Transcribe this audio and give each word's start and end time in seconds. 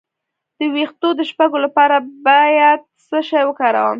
د 0.57 0.59
ویښتو 0.73 1.07
د 1.15 1.21
شپږو 1.29 1.57
لپاره 1.65 1.95
باید 2.27 2.79
څه 3.07 3.17
شی 3.29 3.43
وکاروم؟ 3.47 3.89